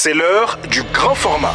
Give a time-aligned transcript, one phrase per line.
[0.00, 1.52] c'est l'heure du grand format.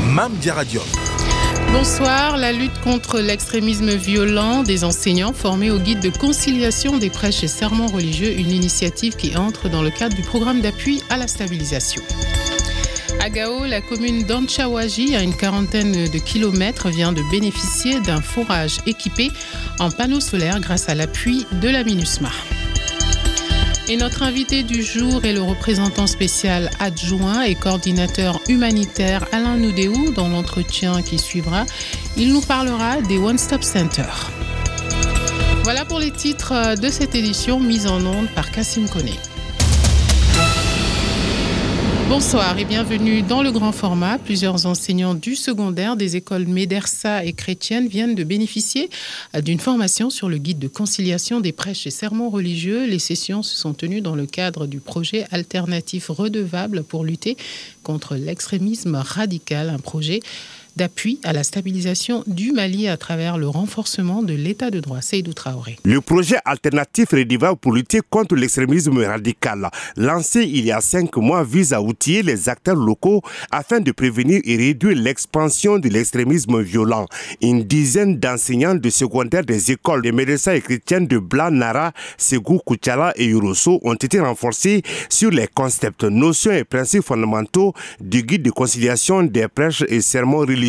[0.00, 0.80] Mam Radio.
[1.72, 2.38] Bonsoir.
[2.38, 7.48] La lutte contre l'extrémisme violent des enseignants formés au guide de conciliation des prêches et
[7.48, 12.00] serments religieux, une initiative qui entre dans le cadre du programme d'appui à la stabilisation.
[13.28, 19.32] La commune d'Anchawaji, à une quarantaine de kilomètres, vient de bénéficier d'un forage équipé
[19.80, 22.30] en panneaux solaires grâce à l'appui de la MINUSMA.
[23.88, 30.12] Et notre invité du jour est le représentant spécial adjoint et coordinateur humanitaire Alain Noudéou.
[30.12, 31.66] Dans l'entretien qui suivra,
[32.16, 34.04] il nous parlera des One Stop Center.
[35.64, 39.14] Voilà pour les titres de cette édition mise en onde par Cassim Koné.
[42.08, 44.18] Bonsoir et bienvenue dans le grand format.
[44.18, 48.90] Plusieurs enseignants du secondaire des écoles Médersa et chrétiennes viennent de bénéficier
[49.42, 52.86] d'une formation sur le guide de conciliation des prêches et sermons religieux.
[52.86, 57.36] Les sessions se sont tenues dans le cadre du projet alternatif redevable pour lutter
[57.82, 60.20] contre l'extrémisme radical, un projet
[60.76, 65.00] d'appui à la stabilisation du Mali à travers le renforcement de l'état de droit.
[65.00, 65.76] Seydou Traoré.
[65.84, 71.44] Le projet alternatif Rediva pour lutter contre l'extrémisme radical, lancé il y a cinq mois,
[71.44, 77.06] vise à outiller les acteurs locaux afin de prévenir et réduire l'expansion de l'extrémisme violent.
[77.40, 82.58] Une dizaine d'enseignants de secondaire des écoles de médecins et chrétiennes de Blanc, Nara, Segou,
[82.58, 88.42] Kouchala et Uroso ont été renforcés sur les concepts, notions et principes fondamentaux du guide
[88.42, 90.65] de conciliation des prêches et sermons religieux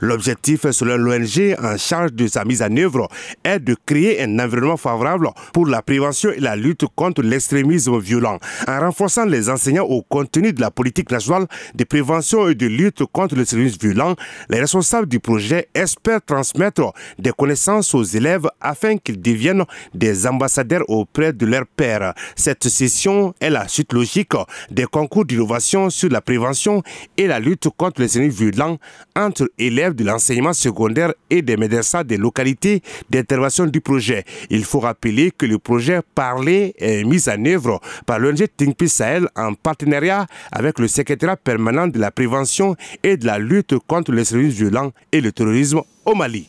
[0.00, 3.08] L'objectif, selon l'ONG en charge de sa mise en œuvre,
[3.44, 8.38] est de créer un environnement favorable pour la prévention et la lutte contre l'extrémisme violent,
[8.66, 13.04] en renforçant les enseignants au contenu de la politique nationale de prévention et de lutte
[13.12, 14.14] contre l'extrémisme violent.
[14.48, 20.88] Les responsables du projet espèrent transmettre des connaissances aux élèves afin qu'ils deviennent des ambassadeurs
[20.88, 22.14] auprès de leurs pairs.
[22.36, 24.32] Cette session est la suite logique
[24.70, 26.82] des concours d'innovation sur la prévention
[27.16, 28.78] et la lutte contre l'extrémisme violent
[29.28, 34.24] entre élèves de l'enseignement secondaire et des médecins des localités d'intervention du projet.
[34.50, 39.28] Il faut rappeler que le projet parlé est mis en œuvre par l'ONG Think Sahel
[39.36, 44.24] en partenariat avec le secrétariat permanent de la prévention et de la lutte contre les
[44.24, 46.48] services violents et le terrorisme au Mali.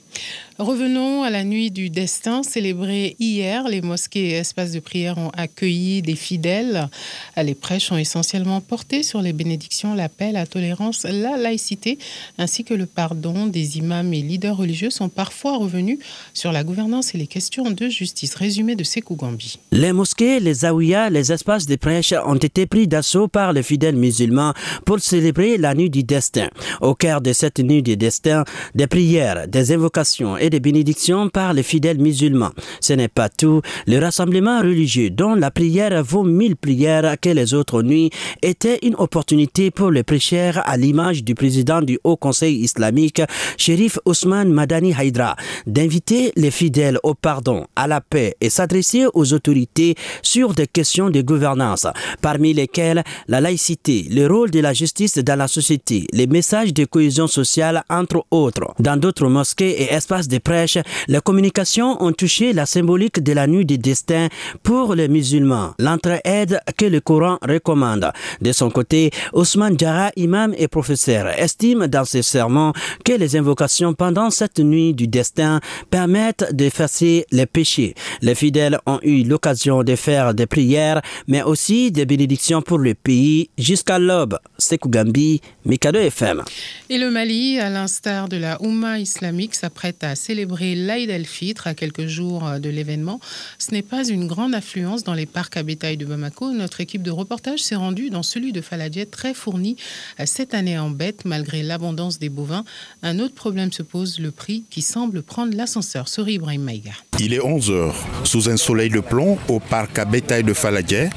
[0.59, 3.70] Revenons à la nuit du destin célébrée hier.
[3.70, 6.90] Les mosquées et espaces de prière ont accueilli des fidèles.
[7.38, 11.98] Les prêches ont essentiellement porté sur les bénédictions, l'appel à tolérance, la laïcité,
[12.38, 13.46] ainsi que le pardon.
[13.46, 15.98] Des imams et leaders religieux sont parfois revenus
[16.34, 18.36] sur la gouvernance et les questions de justice.
[18.36, 19.59] Résumé de Sekou Gambi.
[19.72, 23.96] Les mosquées, les zaouïas, les espaces de prêche ont été pris d'assaut par les fidèles
[23.96, 24.53] musulmans
[24.86, 26.50] pour célébrer la nuit du destin.
[26.81, 28.44] Au cœur de cette nuit du destin,
[28.75, 32.52] des prières, des invocations et des bénédictions par les fidèles musulmans.
[32.82, 33.62] Ce n'est pas tout.
[33.88, 38.10] Le rassemblement religieux, dont la prière vaut mille prières que les autres nuits,
[38.42, 43.22] était une opportunité pour les prêcheurs à l'image du président du Haut Conseil islamique,
[43.58, 45.36] Sherif Ousmane Madani Haïdra,
[45.68, 51.10] d'inviter les fidèles au pardon, à la paix et s'adresser aux autorités sur des questions
[51.10, 51.88] de gouvernance,
[52.22, 56.86] parmi lesquelles la laïcité, le rôle de la justice dans la société, les messages de
[56.86, 58.74] cohésion sociale, entre autres.
[58.80, 60.78] Dans d'autres mosquées et espaces de prêche,
[61.08, 64.28] les communications ont touché la symbolique de la nuit du destin
[64.64, 68.12] pour les musulmans, l'entraide que le Coran recommande.
[68.42, 72.74] De son côté, Ousmane Djara, imam et professeur, estime dans ses sermons
[73.06, 77.96] que les invocations pendant cette nuit du destin permettent d'effacer les péchés.
[78.22, 82.94] Les fidèles ont eu l'occasion de faire des prières, mais aussi des bénédictions pour le
[82.94, 84.38] pays jusqu'à l'aube.
[84.58, 86.44] Sekou Gambi, Mikado FM.
[86.90, 91.74] Et le Mali, à l'instar de la Oumma islamique, s'apprête à célébrer l'Aïd el-Fitr à
[91.74, 93.19] quelques jours de l'événement.
[93.57, 96.52] Ce n'est pas une grande affluence dans les parcs à bétail de Bamako.
[96.52, 99.78] Notre équipe de reportage s'est rendue dans celui de Faladiet, très fourni
[100.25, 102.66] cette année en bête, malgré l'abondance des bovins.
[103.02, 106.07] Un autre problème se pose, le prix qui semble prendre l'ascenseur.
[106.07, 106.91] Sori Ibrahim Maïga.
[107.19, 107.95] Il est 11 heures.
[108.24, 111.10] Sous un soleil de plomb, au parc à bétail de Faladiet,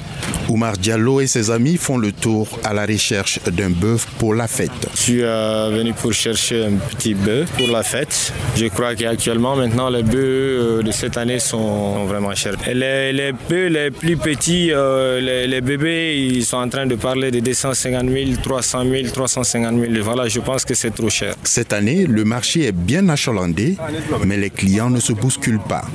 [0.53, 4.47] Oumar Diallo et ses amis font le tour à la recherche d'un bœuf pour la
[4.47, 4.71] fête.
[4.95, 8.35] Je suis venu pour chercher un petit bœuf pour la fête.
[8.55, 12.57] Je crois qu'actuellement, maintenant, les bœufs de cette année sont vraiment chers.
[12.69, 16.85] Et les, les bœufs les plus petits, euh, les, les, bébés, ils sont en train
[16.85, 19.93] de parler de 250 000, 300 000, 350 000.
[20.03, 21.35] Voilà, je pense que c'est trop cher.
[21.45, 23.79] Cette année, le marché est bien achalandé,
[24.27, 25.87] mais les clients ne se bousculent pas.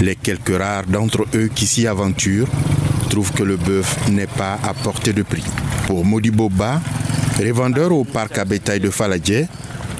[0.00, 2.46] Les quelques rares d'entre eux qui s'y aventurent
[3.10, 5.44] trouvent que le bœuf n'est pas à portée de prix.
[5.86, 6.80] Pour Modibo Ba,
[7.38, 9.46] revendeur au parc à bétail de Faladje,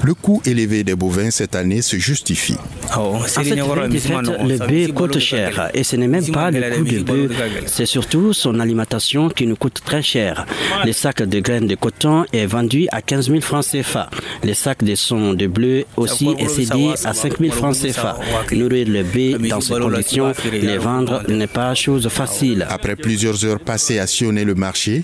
[0.03, 2.57] le coût élevé des bovins cette année se justifie.
[2.97, 6.99] Oh, en veille le bœuf coûte cher et ce n'est même pas le coût du
[6.99, 7.31] bœuf,
[7.65, 10.45] c'est surtout son alimentation qui nous coûte très cher.
[10.83, 14.09] Les sacs de graines de coton est vendu à 15 000 francs CFA.
[14.43, 18.17] Les sacs de son de bleu aussi est cédé à 5 000 francs CFA.
[18.51, 22.65] Nourrir le bœuf dans ces conditions, les vendre n'est pas chose facile.
[22.69, 25.03] Après plusieurs heures passées à sillonner le marché,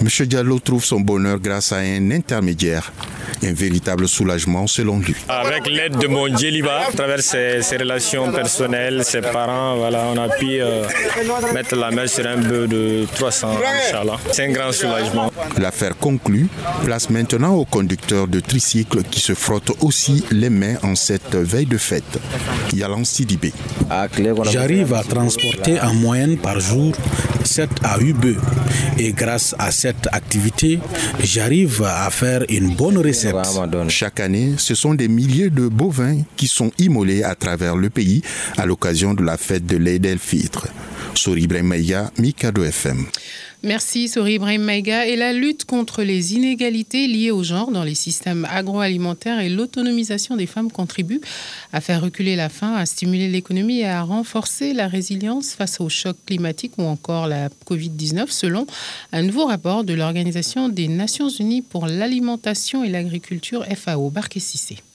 [0.00, 0.26] M.
[0.26, 2.92] Diallo trouve son bonheur grâce à un intermédiaire
[3.44, 5.14] un véritable soulagement selon lui.
[5.28, 10.28] Avec l'aide de mon Djeliba, à travers ses, relations personnelles, ses parents, voilà, on a
[10.28, 10.82] pu euh,
[11.54, 13.48] mettre la main sur un bœuf de 300,
[14.32, 15.32] C'est un grand soulagement.
[15.58, 16.48] L'affaire conclue,
[16.84, 21.66] place maintenant au conducteur de tricycle qui se frotte aussi les mains en cette veille
[21.66, 22.18] de fête.
[22.74, 23.52] Yalan Sidibé.
[24.50, 26.92] J'arrive à transporter en moyenne par jour
[27.44, 28.36] 7 à 8 bœufs.
[28.98, 30.78] Et grâce à cette activité,
[31.22, 33.34] j'arrive à faire une bonne recette.
[33.88, 38.22] Chaque année, ce sont des milliers de bovins qui sont immolés à travers le pays
[38.56, 40.68] à l'occasion de la fête de l'Eid el-Fitr.
[41.14, 41.46] Sori
[42.18, 43.06] Mikado FM.
[43.64, 45.06] Merci Sori Ibrahim Maïga.
[45.06, 50.34] Et la lutte contre les inégalités liées au genre dans les systèmes agroalimentaires et l'autonomisation
[50.36, 51.20] des femmes contribuent
[51.72, 55.88] à faire reculer la faim, à stimuler l'économie et à renforcer la résilience face aux
[55.88, 58.66] chocs climatiques ou encore la Covid-19 selon
[59.12, 64.10] un nouveau rapport de l'Organisation des Nations Unies pour l'alimentation et l'agriculture FAO.
[64.10, 64.40] Barké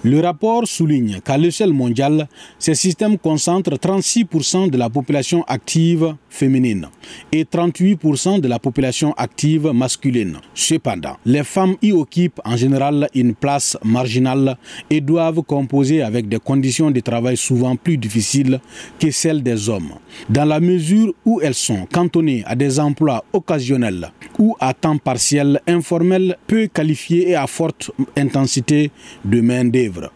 [0.04, 2.28] Le rapport souligne qu'à l'échelle mondiale,
[2.60, 6.88] ces systèmes concentrent 36% de la population active féminine
[7.32, 10.38] et 38% de la population active masculine.
[10.54, 14.58] Cependant, les femmes y occupent en général une place marginale
[14.90, 18.60] et doivent composer avec des conditions de travail souvent plus difficiles
[19.00, 19.94] que celles des hommes,
[20.30, 25.62] dans la mesure où elles sont cantonnées à des emplois occasionnels ou à temps partiel,
[25.68, 28.92] informel, peu qualifiés et à forte intensité
[29.26, 30.12] de main-d'œuvre.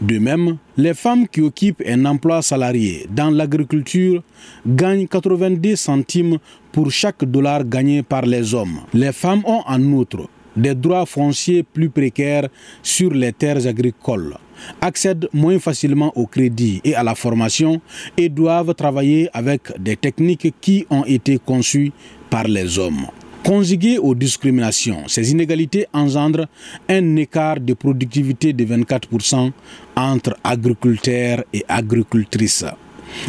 [0.00, 4.22] De même, les femmes qui occupent un emploi salarié dans l'agriculture
[4.64, 6.38] gagnent 90 centimes
[6.70, 8.80] pour chaque dollar gagné par les hommes.
[8.94, 12.48] Les femmes ont en outre des droits fonciers plus précaires
[12.82, 14.36] sur les terres agricoles,
[14.80, 17.80] accèdent moins facilement au crédit et à la formation
[18.16, 21.92] et doivent travailler avec des techniques qui ont été conçues
[22.30, 23.06] par les hommes.
[23.44, 26.48] Conjuguées aux discriminations, ces inégalités engendrent
[26.88, 29.52] un écart de productivité de 24%
[29.96, 32.66] entre agriculteurs et agricultrices,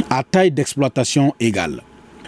[0.09, 1.81] à taille d'exploitation égale.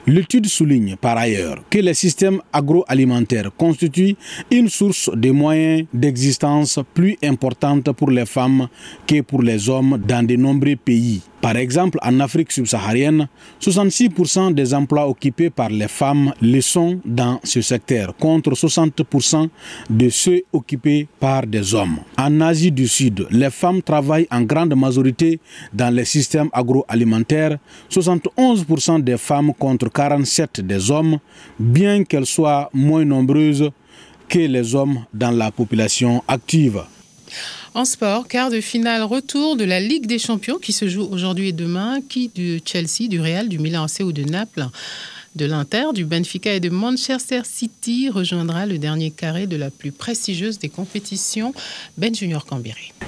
[0.07, 4.15] L'étude souligne par ailleurs que les systèmes agroalimentaires constituent
[4.49, 8.67] une source de moyens d'existence plus importante pour les femmes
[9.05, 11.21] que pour les hommes dans de nombreux pays.
[11.41, 13.27] Par exemple, en Afrique subsaharienne,
[13.59, 19.49] 66% des emplois occupés par les femmes le sont dans ce secteur, contre 60%
[19.89, 21.97] de ceux occupés par des hommes.
[22.15, 25.39] En Asie du Sud, les femmes travaillent en grande majorité
[25.73, 27.57] dans les systèmes agroalimentaires,
[27.89, 31.17] 71% des femmes contre 47% des hommes,
[31.59, 33.71] bien qu'elles soient moins nombreuses
[34.29, 36.83] que les hommes dans la population active.
[37.73, 41.49] En sport, quart de finale retour de la Ligue des Champions qui se joue aujourd'hui
[41.49, 41.99] et demain.
[42.01, 44.67] Qui du Chelsea, du Real, du Milan AC ou de Naples
[45.35, 49.91] de l'Inter, du Benfica et de Manchester City rejoindra le dernier carré de la plus
[49.91, 51.53] prestigieuse des compétitions,
[51.97, 52.45] Ben Junior.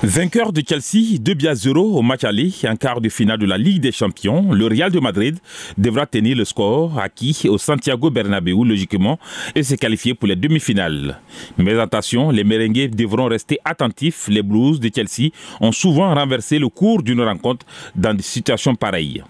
[0.04, 3.58] Vainqueur de Chelsea, 2 biens 0 au match aller, un quart de finale de la
[3.58, 5.38] Ligue des Champions, le Real de Madrid
[5.78, 9.20] devra tenir le score acquis au Santiago Bernabéu logiquement
[9.56, 11.20] et se qualifier pour les demi-finales.
[11.58, 14.28] Mais attention, les merengues devront rester attentifs.
[14.30, 17.66] Les Blues de Chelsea ont souvent renversé le cours d'une rencontre
[17.96, 19.24] dans des situations pareilles.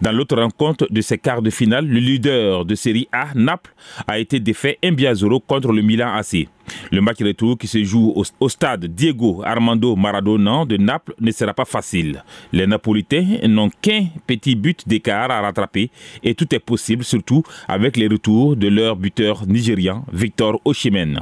[0.00, 3.74] Dans l'autre rencontre de ces quarts de finale, le leader de série A, Naples,
[4.06, 6.48] a été défait 1 0 contre le Milan AC.
[6.92, 11.52] Le match retour qui se joue au, stade Diego Armando Maradona de Naples ne sera
[11.52, 12.22] pas facile.
[12.52, 15.90] Les Napolitains n'ont qu'un petit but d'écart à rattraper
[16.22, 21.20] et tout est possible, surtout avec les retours de leur buteur nigérian Victor Oshimen.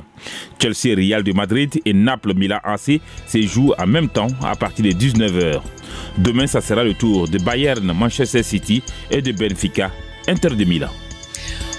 [0.60, 4.84] Chelsea Real de Madrid et Naples Milan AC se jouent en même temps à partir
[4.84, 5.60] de 19h.
[6.18, 9.90] Demain, ça sera le tour de Bayern, Manchester City et de Benfica,
[10.28, 10.90] Inter de Milan.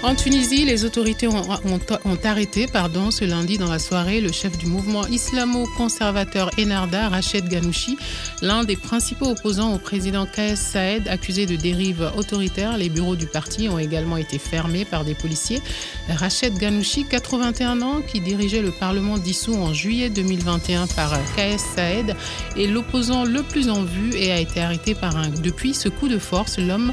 [0.06, 1.42] En Tunisie, les autorités ont,
[2.22, 7.98] arrêté pardon, ce lundi dans la soirée le chef du mouvement islamo-conservateur Enarda, Rached Ghanouchi,
[8.40, 12.78] l'un des principaux opposants au président Kaes Saed, accusé de dérive autoritaire.
[12.78, 15.60] Les bureaux du parti ont également été fermés par des policiers.
[16.08, 22.14] Rached Ghanouchi, 81 ans, qui dirigeait le Parlement dissous en juillet 2021 par Kaes Saed,
[22.56, 25.30] est l'opposant le plus en vue et a été arrêté par un.
[25.30, 26.92] Depuis ce coup de force, l'homme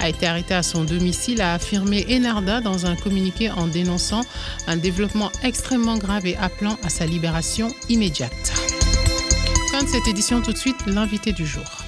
[0.00, 4.22] a été arrêté à son domicile, a affirmé Enarda dans un communiqué en dénonçant
[4.66, 8.52] un développement extrêmement grave et appelant à sa libération immédiate.
[9.70, 11.79] Fin cette édition, tout de suite, l'invité du jour.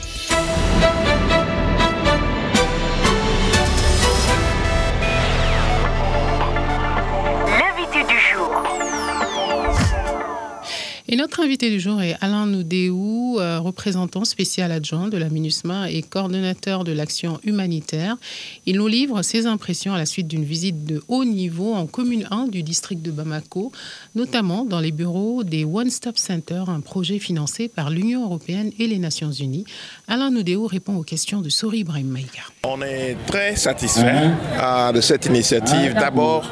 [11.42, 16.84] Invité du jour est Alain Noudéou, euh, représentant spécial adjoint de la MINUSMA et coordonnateur
[16.84, 18.16] de l'action humanitaire.
[18.64, 22.26] Il nous livre ses impressions à la suite d'une visite de haut niveau en commune
[22.30, 23.72] 1 du district de Bamako,
[24.14, 28.86] notamment dans les bureaux des One Stop Center, un projet financé par l'Union européenne et
[28.86, 29.64] les Nations Unies.
[30.08, 32.42] Alain Noudéou répond aux questions de Sori Ibrahim Maïga.
[32.64, 35.94] On est très satisfait euh, de cette initiative.
[35.94, 36.50] D'abord,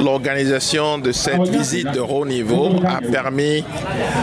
[0.00, 3.64] l'organisation de cette visite de haut niveau a permis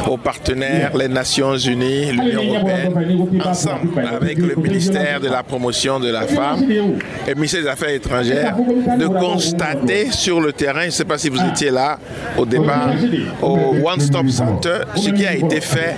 [0.09, 6.09] aux partenaires, les Nations Unies, l'Union européenne, ensemble avec le ministère de la promotion de
[6.09, 8.55] la femme et le ministère des Affaires étrangères,
[8.99, 11.97] de constater sur le terrain, je ne sais pas si vous étiez là
[12.37, 12.91] au départ,
[13.41, 15.95] au One Stop Center, ce qui a été fait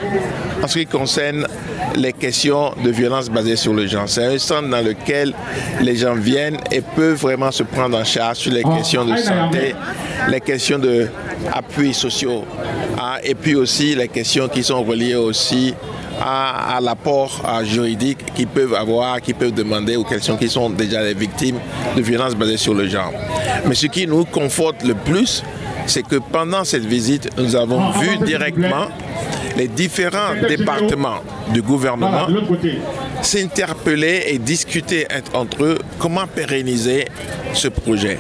[0.64, 1.48] en ce qui concerne
[1.96, 4.08] les questions de violence basées sur le genre.
[4.08, 5.34] C'est un centre dans lequel
[5.82, 9.65] les gens viennent et peuvent vraiment se prendre en charge sur les questions de santé,
[10.30, 12.44] les questions d'appui sociaux,
[13.00, 15.74] hein, et puis aussi les questions qui sont reliées aussi
[16.22, 21.14] à, l'apport juridique qu'ils peuvent avoir, qu'ils peuvent demander aux questions qui sont déjà les
[21.14, 21.60] victimes
[21.96, 23.12] de violences basées sur le genre.
[23.68, 25.44] Mais ce qui nous conforte le plus,
[25.86, 28.88] c'est que pendant cette visite, nous avons vu directement
[29.58, 31.22] les différents départements
[31.54, 32.28] du gouvernement
[33.26, 37.06] s'interpeller et discuter entre eux comment pérenniser
[37.54, 38.20] ce projet.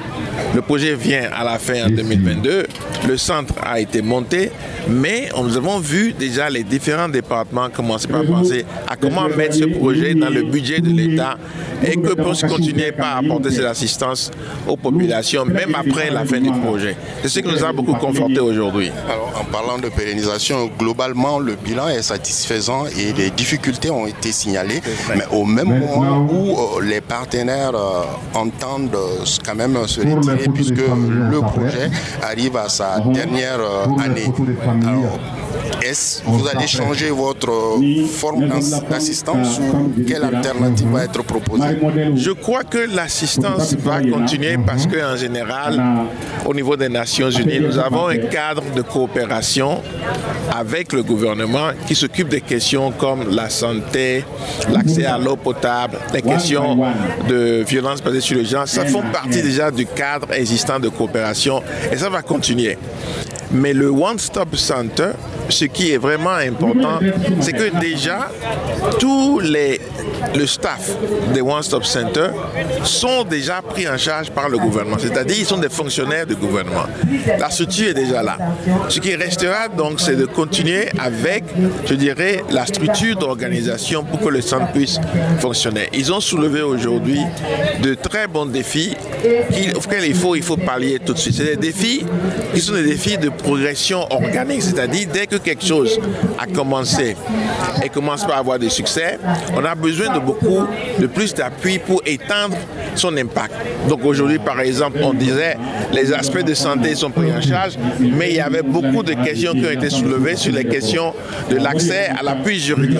[0.53, 2.65] Le projet vient à la fin en 2022,
[3.07, 4.51] le centre a été monté,
[4.87, 9.65] mais nous avons vu déjà les différents départements commencer par penser à comment mettre ce
[9.65, 11.37] projet dans le budget de l'État
[11.83, 14.31] et que pour continuer par apporter cette assistance
[14.67, 16.95] aux populations, même après la fin du projet.
[17.21, 18.91] C'est ce qui nous a beaucoup conforté aujourd'hui.
[19.09, 24.31] Alors, en parlant de pérennisation, globalement, le bilan est satisfaisant et les difficultés ont été
[24.31, 24.81] signalées,
[25.15, 30.47] mais au même moment où euh, les partenaires euh, entendent euh, quand même se retirer
[30.53, 31.89] puisque le projet
[32.21, 33.59] arrive à sa dernière
[34.03, 34.31] année.
[34.67, 35.19] Alors,
[35.81, 37.79] est-ce vous allez changer votre
[38.11, 38.47] forme
[38.89, 41.77] d'assistance ou quelle alternative va être proposée?
[42.15, 45.81] Je crois que l'assistance va continuer parce qu'en général,
[46.45, 49.81] au niveau des Nations Unies, nous avons un cadre de coopération
[50.55, 54.23] avec le gouvernement qui s'occupe des questions comme la santé,
[54.71, 56.77] l'accès à l'eau potable, les questions
[57.27, 58.67] de violence basée sur le genre.
[58.67, 62.77] Ça font partie déjà du cadre existant de coopération et ça va continuer.
[63.51, 65.11] Mais le One Stop Center,
[65.49, 66.99] ce qui est vraiment important,
[67.41, 68.29] c'est que déjà,
[68.99, 69.79] tous les
[70.33, 70.91] le staff
[71.33, 72.27] des One Stop Center
[72.83, 74.97] sont déjà pris en charge par le gouvernement.
[74.99, 76.85] C'est-à-dire ils sont des fonctionnaires du gouvernement.
[77.39, 78.37] La structure est déjà là.
[78.89, 81.43] Ce qui restera donc, c'est de continuer avec,
[81.85, 84.99] je dirais, la structure d'organisation pour que le centre puisse
[85.39, 85.89] fonctionner.
[85.93, 87.21] Ils ont soulevé aujourd'hui
[87.81, 88.95] de très bons défis
[89.75, 90.57] auxquels il faut, il faut
[91.05, 91.35] tout de suite.
[91.35, 92.05] C'est des défis
[92.53, 94.61] qui sont des défis de progression organique.
[94.61, 95.99] C'est-à-dire, dès que quelque chose
[96.39, 97.15] a commencé
[97.83, 99.19] et commence à avoir des succès,
[99.55, 100.65] on a besoin de beaucoup
[100.99, 102.57] de plus d'appui pour étendre
[102.95, 103.53] son impact.
[103.89, 105.57] Donc aujourd'hui, par exemple, on disait
[105.91, 109.53] les aspects de santé sont pris en charge, mais il y avait beaucoup de questions
[109.53, 111.13] qui ont été soulevées sur les questions
[111.49, 112.99] de l'accès à l'appui juridique.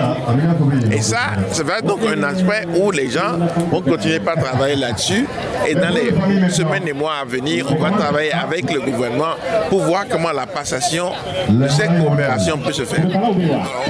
[0.91, 3.37] Et ça, être donc un aspect où les gens
[3.71, 5.25] vont continuer par travailler là-dessus.
[5.67, 6.11] Et dans les
[6.49, 9.35] semaines et mois à venir, on va travailler avec le gouvernement
[9.69, 11.11] pour voir comment la passation
[11.49, 13.05] de cette coopération peut se faire.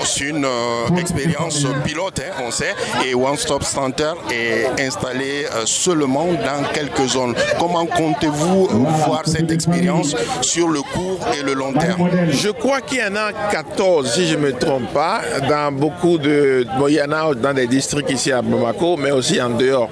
[0.03, 2.74] C'est une euh, expérience pilote, hein, on sait,
[3.05, 7.36] et One Stop Center est installé euh, seulement dans quelques zones.
[7.60, 8.67] Comment comptez-vous
[9.05, 12.10] voir cette expérience sur le court et le long terme?
[12.29, 16.17] Je crois qu'il y en a 14, si je ne me trompe pas, dans beaucoup
[16.17, 16.65] de...
[16.77, 19.89] Bon, il y en a dans des districts ici à Bamako, mais aussi en dehors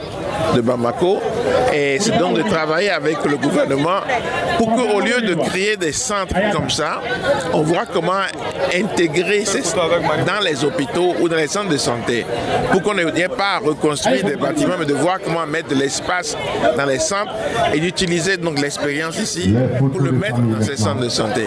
[0.55, 1.19] de Bamako.
[1.73, 4.01] Et c'est donc de travailler avec le gouvernement
[4.57, 7.01] pour qu'au lieu de créer des centres comme ça,
[7.53, 8.21] on voit comment
[8.73, 12.25] intégrer ces, dans les hôpitaux ou dans les centres de santé.
[12.71, 16.35] Pour qu'on n'ait pas à reconstruire des bâtiments, mais de voir comment mettre de l'espace
[16.77, 17.33] dans les centres
[17.73, 21.45] et d'utiliser donc l'expérience ici pour le mettre dans ces centres de santé.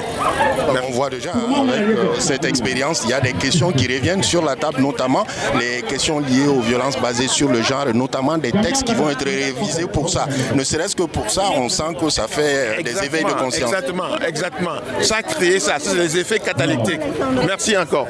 [0.89, 4.45] on voit déjà avec euh, cette expérience, il y a des questions qui reviennent sur
[4.45, 5.27] la table, notamment
[5.59, 9.25] les questions liées aux violences basées sur le genre, notamment des textes qui vont être
[9.25, 10.27] révisés pour ça.
[10.55, 13.71] Ne serait-ce que pour ça, on sent que ça fait des éveils de conscience.
[13.71, 14.77] Exactement, exactement.
[15.03, 17.01] Ça crée ça, c'est les effets catalytiques.
[17.47, 18.09] Merci encore.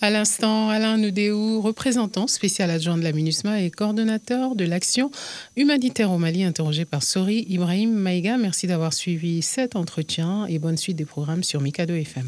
[0.00, 5.12] À l'instant, Alain Noudéou, représentant spécial adjoint de la MINUSMA et coordonnateur de l'action
[5.56, 8.36] humanitaire au Mali, interrogé par Sori Ibrahim Maïga.
[8.36, 12.26] Merci d'avoir suivi cet entretien et bonne suite des programmes sur Mikado FM.